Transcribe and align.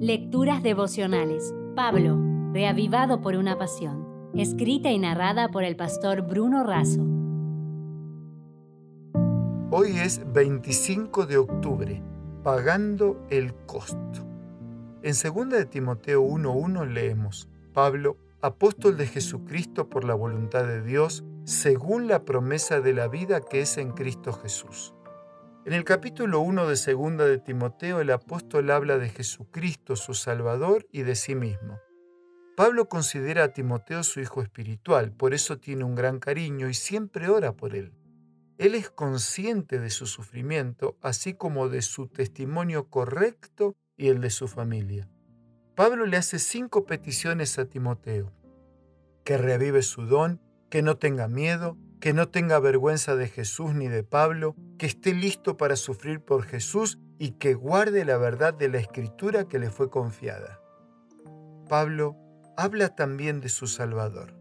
Lecturas 0.00 0.62
devocionales. 0.62 1.54
Pablo, 1.74 2.20
reavivado 2.52 3.22
por 3.22 3.34
una 3.34 3.56
pasión. 3.56 4.30
Escrita 4.34 4.90
y 4.90 4.98
narrada 4.98 5.48
por 5.48 5.64
el 5.64 5.74
pastor 5.74 6.20
Bruno 6.20 6.64
Razo. 6.64 7.00
Hoy 9.70 9.96
es 9.96 10.20
25 10.34 11.24
de 11.24 11.38
octubre, 11.38 12.02
pagando 12.42 13.26
el 13.30 13.54
costo. 13.64 14.26
En 15.02 15.14
2 15.14 15.48
de 15.48 15.64
Timoteo 15.64 16.22
1.1 16.22 16.92
leemos, 16.92 17.48
Pablo, 17.72 18.18
apóstol 18.42 18.98
de 18.98 19.06
Jesucristo 19.06 19.88
por 19.88 20.04
la 20.04 20.12
voluntad 20.12 20.66
de 20.66 20.82
Dios, 20.82 21.24
según 21.44 22.06
la 22.06 22.26
promesa 22.26 22.82
de 22.82 22.92
la 22.92 23.08
vida 23.08 23.40
que 23.40 23.62
es 23.62 23.78
en 23.78 23.92
Cristo 23.92 24.34
Jesús. 24.34 24.95
En 25.66 25.72
el 25.72 25.82
capítulo 25.82 26.38
1 26.42 26.68
de 26.68 26.94
2 26.94 27.16
de 27.16 27.38
Timoteo 27.38 28.00
el 28.00 28.12
apóstol 28.12 28.70
habla 28.70 28.98
de 28.98 29.08
Jesucristo, 29.08 29.96
su 29.96 30.14
Salvador, 30.14 30.86
y 30.92 31.02
de 31.02 31.16
sí 31.16 31.34
mismo. 31.34 31.80
Pablo 32.56 32.88
considera 32.88 33.42
a 33.42 33.48
Timoteo 33.48 34.04
su 34.04 34.20
hijo 34.20 34.42
espiritual, 34.42 35.10
por 35.10 35.34
eso 35.34 35.58
tiene 35.58 35.82
un 35.82 35.96
gran 35.96 36.20
cariño 36.20 36.68
y 36.68 36.74
siempre 36.74 37.28
ora 37.28 37.56
por 37.56 37.74
él. 37.74 37.92
Él 38.58 38.76
es 38.76 38.90
consciente 38.90 39.80
de 39.80 39.90
su 39.90 40.06
sufrimiento, 40.06 40.96
así 41.02 41.34
como 41.34 41.68
de 41.68 41.82
su 41.82 42.06
testimonio 42.06 42.88
correcto 42.88 43.74
y 43.96 44.06
el 44.06 44.20
de 44.20 44.30
su 44.30 44.46
familia. 44.46 45.10
Pablo 45.74 46.06
le 46.06 46.16
hace 46.16 46.38
cinco 46.38 46.86
peticiones 46.86 47.58
a 47.58 47.64
Timoteo. 47.64 48.32
Que 49.24 49.36
revive 49.36 49.82
su 49.82 50.02
don, 50.02 50.40
que 50.70 50.82
no 50.82 50.96
tenga 50.96 51.26
miedo, 51.26 51.76
que 52.00 52.12
no 52.12 52.28
tenga 52.28 52.60
vergüenza 52.60 53.16
de 53.16 53.26
Jesús 53.26 53.74
ni 53.74 53.88
de 53.88 54.04
Pablo, 54.04 54.54
que 54.78 54.86
esté 54.86 55.14
listo 55.14 55.56
para 55.56 55.76
sufrir 55.76 56.20
por 56.20 56.44
Jesús 56.44 56.98
y 57.18 57.32
que 57.32 57.54
guarde 57.54 58.04
la 58.04 58.16
verdad 58.18 58.54
de 58.54 58.68
la 58.68 58.78
escritura 58.78 59.48
que 59.48 59.58
le 59.58 59.70
fue 59.70 59.90
confiada. 59.90 60.60
Pablo 61.68 62.16
habla 62.56 62.94
también 62.94 63.40
de 63.40 63.48
su 63.48 63.66
Salvador. 63.66 64.34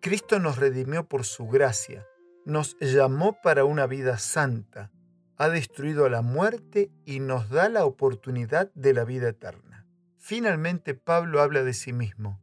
Cristo 0.00 0.38
nos 0.38 0.58
redimió 0.58 1.06
por 1.06 1.24
su 1.24 1.46
gracia, 1.46 2.06
nos 2.44 2.76
llamó 2.80 3.36
para 3.42 3.64
una 3.64 3.86
vida 3.86 4.18
santa, 4.18 4.90
ha 5.36 5.48
destruido 5.48 6.08
la 6.08 6.22
muerte 6.22 6.90
y 7.04 7.20
nos 7.20 7.50
da 7.50 7.68
la 7.68 7.84
oportunidad 7.84 8.72
de 8.74 8.94
la 8.94 9.04
vida 9.04 9.28
eterna. 9.28 9.86
Finalmente 10.16 10.94
Pablo 10.94 11.40
habla 11.40 11.62
de 11.62 11.74
sí 11.74 11.92
mismo. 11.92 12.40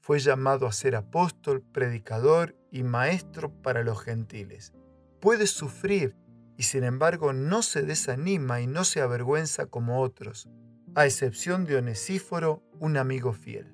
Fue 0.00 0.18
llamado 0.18 0.66
a 0.66 0.72
ser 0.72 0.96
apóstol, 0.96 1.62
predicador 1.62 2.56
y 2.70 2.82
maestro 2.82 3.52
para 3.62 3.82
los 3.82 4.00
gentiles. 4.00 4.72
Puede 5.20 5.46
sufrir 5.46 6.16
y 6.58 6.64
sin 6.64 6.82
embargo 6.82 7.32
no 7.32 7.62
se 7.62 7.82
desanima 7.82 8.60
y 8.60 8.66
no 8.66 8.84
se 8.84 9.00
avergüenza 9.00 9.66
como 9.66 10.02
otros, 10.02 10.48
a 10.96 11.06
excepción 11.06 11.64
de 11.64 11.76
Onesíforo, 11.76 12.64
un 12.80 12.96
amigo 12.96 13.32
fiel. 13.32 13.72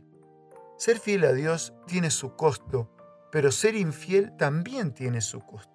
Ser 0.77 1.01
fiel 1.01 1.25
a 1.25 1.33
Dios 1.33 1.73
tiene 1.87 2.11
su 2.11 2.37
costo, 2.37 2.95
pero 3.33 3.51
ser 3.51 3.75
infiel 3.75 4.37
también 4.37 4.93
tiene 4.93 5.23
su 5.23 5.41
costo. 5.41 5.73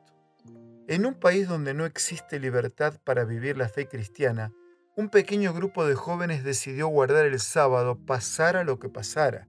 En 0.88 1.06
un 1.08 1.16
país 1.16 1.48
donde 1.48 1.74
no 1.74 1.86
existe 1.86 2.40
libertad 2.40 3.00
para 3.04 3.26
vivir 3.26 3.58
la 3.58 3.70
fe 3.70 3.88
cristiana, 3.88 4.54
un 4.96 5.10
pequeño 5.10 5.52
grupo 5.52 5.88
de 5.88 5.96
jóvenes 5.96 6.44
decidió 6.44 6.88
guardar 6.90 7.26
el 7.26 7.40
sábado 7.40 7.98
pasara 8.06 8.64
lo 8.64 8.78
que 8.78 8.90
pasara. 8.90 9.48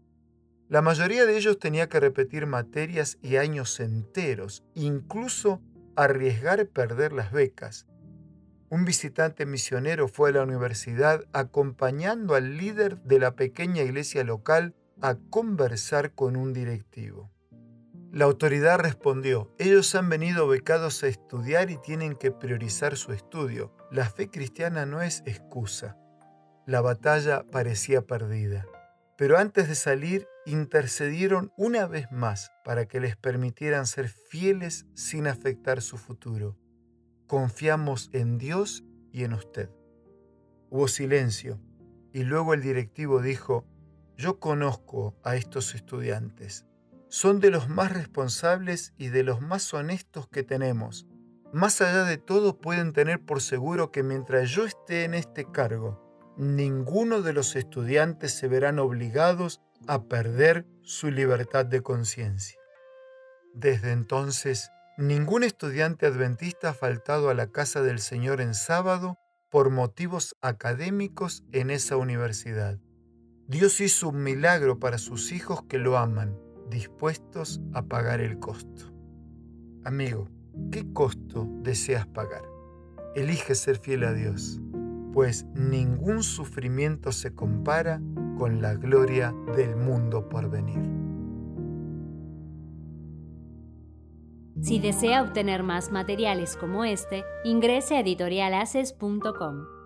La 0.68 0.80
mayoría 0.80 1.26
de 1.26 1.36
ellos 1.36 1.58
tenía 1.58 1.88
que 1.88 2.00
repetir 2.00 2.46
materias 2.46 3.18
y 3.20 3.36
años 3.36 3.80
enteros, 3.80 4.64
incluso 4.74 5.60
arriesgar 5.96 6.66
perder 6.66 7.12
las 7.12 7.32
becas. 7.32 7.86
Un 8.68 8.84
visitante 8.84 9.46
misionero 9.46 10.06
fue 10.06 10.30
a 10.30 10.32
la 10.32 10.42
universidad 10.42 11.24
acompañando 11.32 12.34
al 12.34 12.56
líder 12.56 13.02
de 13.02 13.18
la 13.18 13.34
pequeña 13.34 13.82
iglesia 13.82 14.22
local 14.22 14.74
a 15.00 15.16
conversar 15.30 16.14
con 16.14 16.36
un 16.36 16.52
directivo. 16.52 17.30
La 18.12 18.24
autoridad 18.24 18.78
respondió, 18.80 19.54
ellos 19.58 19.94
han 19.94 20.08
venido 20.08 20.48
becados 20.48 21.02
a 21.02 21.06
estudiar 21.06 21.70
y 21.70 21.76
tienen 21.76 22.16
que 22.16 22.32
priorizar 22.32 22.96
su 22.96 23.12
estudio. 23.12 23.72
La 23.92 24.10
fe 24.10 24.28
cristiana 24.28 24.84
no 24.84 25.00
es 25.00 25.22
excusa. 25.26 25.96
La 26.66 26.80
batalla 26.80 27.44
parecía 27.50 28.02
perdida. 28.02 28.66
Pero 29.16 29.38
antes 29.38 29.68
de 29.68 29.74
salir, 29.74 30.26
intercedieron 30.50 31.52
una 31.56 31.86
vez 31.86 32.10
más 32.10 32.52
para 32.64 32.86
que 32.86 33.00
les 33.00 33.16
permitieran 33.16 33.86
ser 33.86 34.08
fieles 34.08 34.86
sin 34.94 35.26
afectar 35.26 35.82
su 35.82 35.98
futuro. 35.98 36.56
Confiamos 37.26 38.10
en 38.12 38.38
Dios 38.38 38.84
y 39.12 39.24
en 39.24 39.32
usted. 39.32 39.70
Hubo 40.70 40.88
silencio 40.88 41.60
y 42.12 42.24
luego 42.24 42.54
el 42.54 42.62
directivo 42.62 43.22
dijo, 43.22 43.64
yo 44.16 44.38
conozco 44.38 45.16
a 45.24 45.36
estos 45.36 45.74
estudiantes. 45.74 46.66
Son 47.08 47.40
de 47.40 47.50
los 47.50 47.68
más 47.68 47.92
responsables 47.92 48.92
y 48.96 49.08
de 49.08 49.22
los 49.22 49.40
más 49.40 49.72
honestos 49.74 50.28
que 50.28 50.42
tenemos. 50.42 51.06
Más 51.52 51.80
allá 51.80 52.04
de 52.04 52.18
todo 52.18 52.58
pueden 52.60 52.92
tener 52.92 53.24
por 53.24 53.40
seguro 53.40 53.90
que 53.90 54.02
mientras 54.02 54.50
yo 54.50 54.64
esté 54.64 55.04
en 55.04 55.14
este 55.14 55.44
cargo, 55.44 56.34
ninguno 56.36 57.22
de 57.22 57.32
los 57.32 57.56
estudiantes 57.56 58.32
se 58.32 58.46
verán 58.46 58.78
obligados 58.78 59.60
a 59.86 60.04
perder 60.04 60.66
su 60.82 61.10
libertad 61.10 61.66
de 61.66 61.82
conciencia. 61.82 62.58
Desde 63.54 63.92
entonces, 63.92 64.70
ningún 64.98 65.42
estudiante 65.42 66.06
adventista 66.06 66.70
ha 66.70 66.74
faltado 66.74 67.30
a 67.30 67.34
la 67.34 67.50
casa 67.50 67.82
del 67.82 67.98
Señor 67.98 68.40
en 68.40 68.54
sábado 68.54 69.18
por 69.50 69.70
motivos 69.70 70.36
académicos 70.40 71.44
en 71.52 71.70
esa 71.70 71.96
universidad. 71.96 72.78
Dios 73.48 73.80
hizo 73.80 74.10
un 74.10 74.22
milagro 74.22 74.78
para 74.78 74.98
sus 74.98 75.32
hijos 75.32 75.64
que 75.64 75.78
lo 75.78 75.98
aman, 75.98 76.38
dispuestos 76.70 77.60
a 77.74 77.82
pagar 77.82 78.20
el 78.20 78.38
costo. 78.38 78.94
Amigo, 79.84 80.28
¿qué 80.70 80.92
costo 80.92 81.48
deseas 81.62 82.06
pagar? 82.06 82.42
Elige 83.16 83.56
ser 83.56 83.78
fiel 83.78 84.04
a 84.04 84.12
Dios, 84.12 84.60
pues 85.12 85.46
ningún 85.54 86.22
sufrimiento 86.22 87.10
se 87.10 87.34
compara 87.34 88.00
con 88.40 88.62
la 88.62 88.72
gloria 88.72 89.34
del 89.54 89.76
mundo 89.76 90.26
por 90.26 90.48
venir. 90.48 90.80
Si 94.62 94.78
desea 94.78 95.20
obtener 95.20 95.62
más 95.62 95.92
materiales 95.92 96.56
como 96.56 96.86
este, 96.86 97.22
ingrese 97.44 97.96
a 97.96 98.00
editorialaces.com. 98.00 99.79